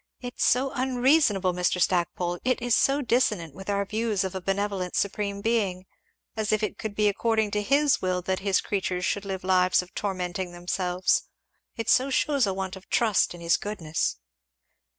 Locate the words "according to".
7.07-7.61